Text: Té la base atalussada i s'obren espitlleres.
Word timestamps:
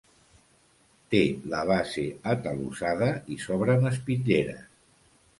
Té 1.15 1.19
la 1.51 1.59
base 1.71 2.05
atalussada 2.31 3.09
i 3.35 3.37
s'obren 3.43 3.85
espitlleres. 3.91 4.65